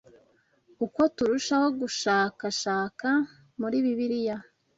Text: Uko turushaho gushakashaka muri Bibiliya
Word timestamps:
Uko 0.85 1.01
turushaho 1.15 1.67
gushakashaka 1.81 3.07
muri 3.59 3.77
Bibiliya 3.85 4.37